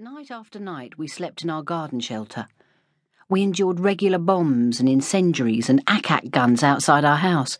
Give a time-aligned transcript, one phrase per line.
[0.00, 2.46] Night after night, we slept in our garden shelter.
[3.28, 7.58] We endured regular bombs and incendiaries and ack guns outside our house.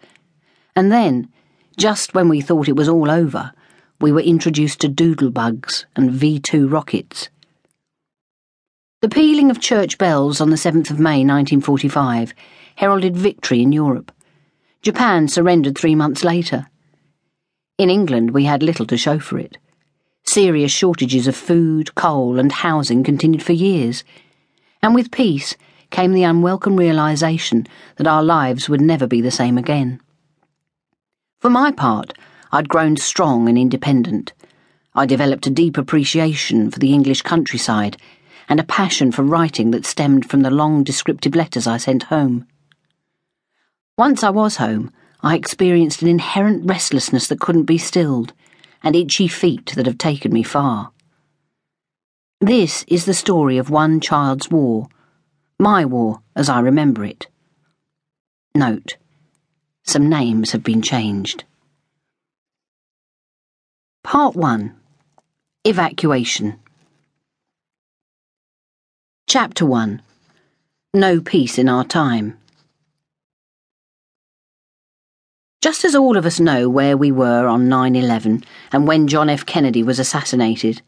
[0.77, 1.33] And then,
[1.77, 3.53] just when we thought it was all over,
[4.01, 7.29] we were introduced to doodlebugs and V 2 rockets.
[9.03, 12.35] The pealing of church bells on the 7th of May 1945
[12.77, 14.13] heralded victory in Europe.
[14.81, 16.69] Japan surrendered three months later.
[17.79, 19.59] In England, we had little to show for it.
[20.39, 24.05] Serious shortages of food, coal, and housing continued for years,
[24.81, 25.57] and with peace
[25.91, 29.99] came the unwelcome realization that our lives would never be the same again.
[31.41, 32.13] For my part,
[32.53, 34.33] I'd grown strong and independent.
[34.95, 37.97] I developed a deep appreciation for the English countryside
[38.49, 42.47] and a passion for writing that stemmed from the long descriptive letters I sent home.
[43.97, 48.33] Once I was home, I experienced an inherent restlessness that couldn't be stilled
[48.83, 50.93] and itchy feet that have taken me far.
[52.41, 54.89] This is the story of one child's war,
[55.59, 57.27] my war as I remember it.
[58.55, 58.97] Note,
[59.85, 61.45] some names have been changed.
[64.05, 64.75] Part 1
[65.65, 66.61] Evacuation.
[69.27, 70.01] Chapter 1
[70.95, 72.38] No Peace in Our Time.
[75.61, 79.29] Just as all of us know where we were on 9 11 and when John
[79.29, 79.45] F.
[79.45, 80.83] Kennedy was assassinated,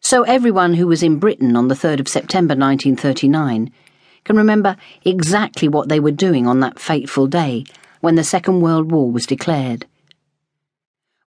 [0.00, 3.70] so everyone who was in Britain on the 3rd of September 1939
[4.24, 7.64] can remember exactly what they were doing on that fateful day
[8.00, 9.84] when the Second World War was declared.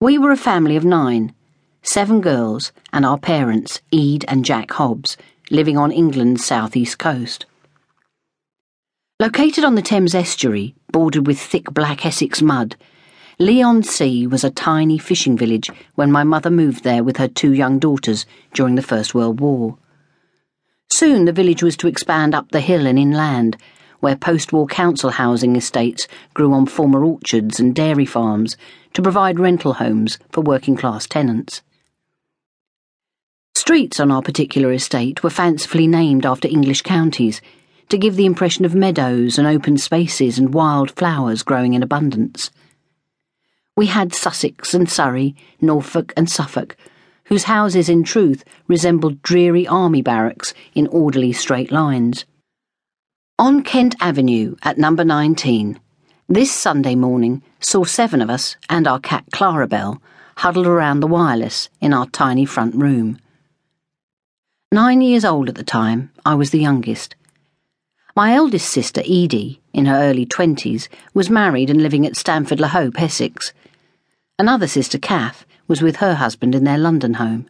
[0.00, 1.34] We were a family of nine
[1.82, 5.16] seven girls and our parents, Ede and Jack Hobbs,
[5.50, 7.46] living on England's southeast coast.
[9.18, 12.76] Located on the Thames estuary, bordered with thick black Essex mud,
[13.38, 17.78] Leigh-on-Sea was a tiny fishing village when my mother moved there with her two young
[17.78, 19.78] daughters during the First World War.
[20.92, 23.56] Soon the village was to expand up the hill and inland,
[24.00, 28.58] where post war council housing estates grew on former orchards and dairy farms
[28.92, 31.62] to provide rental homes for working class tenants.
[33.54, 37.40] Streets on our particular estate were fancifully named after English counties
[37.90, 42.50] to give the impression of meadows and open spaces and wild flowers growing in abundance.
[43.76, 46.76] We had Sussex and Surrey, Norfolk and Suffolk,
[47.24, 52.24] whose houses in truth resembled dreary army barracks in orderly straight lines.
[53.38, 55.80] On Kent Avenue at number 19,
[56.28, 60.00] this Sunday morning saw seven of us and our cat Clarabelle
[60.36, 63.18] huddled around the wireless in our tiny front room.
[64.70, 67.16] Nine years old at the time, I was the youngest
[68.16, 73.52] my eldest sister, Edie, in her early twenties, was married and living at Stanford-le-Hope, Essex.
[74.38, 77.48] Another sister, Kath, was with her husband in their London home.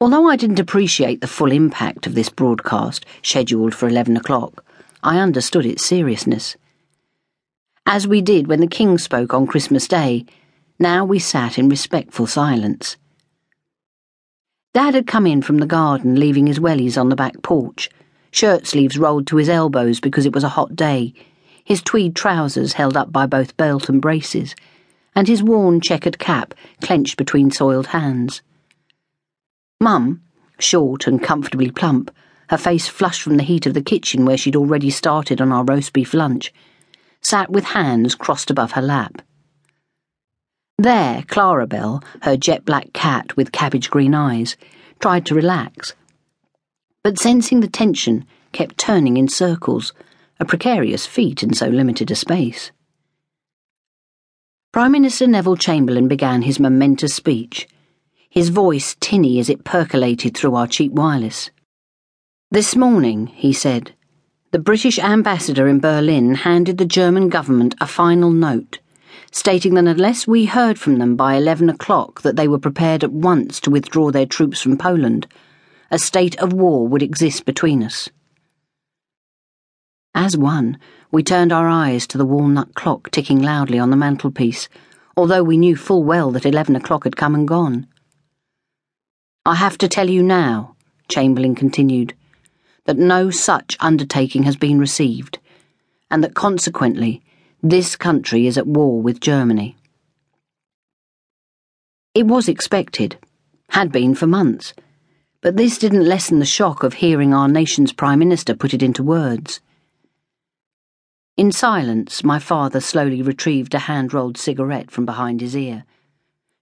[0.00, 4.64] Although I didn't appreciate the full impact of this broadcast, scheduled for 11 o'clock,
[5.02, 6.56] I understood its seriousness.
[7.86, 10.26] As we did when the King spoke on Christmas Day,
[10.78, 12.96] now we sat in respectful silence.
[14.74, 17.88] Dad had come in from the garden, leaving his wellies on the back porch
[18.30, 21.14] shirt sleeves rolled to his elbows because it was a hot day,
[21.64, 24.54] his tweed trousers held up by both belt and braces,
[25.14, 28.42] and his worn checkered cap clenched between soiled hands.
[29.80, 30.22] Mum,
[30.58, 32.10] short and comfortably plump,
[32.48, 35.64] her face flushed from the heat of the kitchen where she'd already started on our
[35.64, 36.52] roast beef lunch,
[37.20, 39.20] sat with hands crossed above her lap.
[40.78, 44.56] There, Clarabelle, her jet black cat with cabbage green eyes,
[45.00, 45.94] tried to relax
[47.06, 49.92] but sensing the tension, kept turning in circles,
[50.40, 52.72] a precarious feat in so limited a space.
[54.72, 57.68] Prime Minister Neville Chamberlain began his momentous speech,
[58.28, 61.52] his voice tinny as it percolated through our cheap wireless.
[62.50, 63.94] This morning, he said,
[64.50, 68.80] the British ambassador in Berlin handed the German government a final note,
[69.30, 73.12] stating that unless we heard from them by 11 o'clock that they were prepared at
[73.12, 75.28] once to withdraw their troops from Poland,
[75.90, 78.08] a state of war would exist between us.
[80.14, 80.78] As one,
[81.12, 84.68] we turned our eyes to the walnut clock ticking loudly on the mantelpiece,
[85.16, 87.86] although we knew full well that eleven o'clock had come and gone.
[89.44, 90.74] I have to tell you now,
[91.08, 92.14] Chamberlain continued,
[92.86, 95.38] that no such undertaking has been received,
[96.10, 97.22] and that consequently
[97.62, 99.76] this country is at war with Germany.
[102.14, 103.18] It was expected,
[103.70, 104.72] had been for months
[105.40, 109.02] but this didn't lessen the shock of hearing our nation's Prime Minister put it into
[109.02, 109.60] words.
[111.36, 115.84] In silence, my father slowly retrieved a hand rolled cigarette from behind his ear,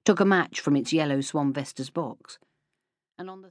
[0.05, 2.39] took a match from its yellow Swan Vestas box,
[3.19, 3.43] and on the